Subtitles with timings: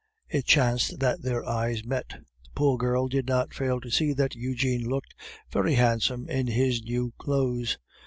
[0.27, 2.07] It chanced that their eyes met.
[2.09, 5.13] The poor girl did not fail to see that Eugene looked
[5.51, 7.77] very handsome in his new clothes.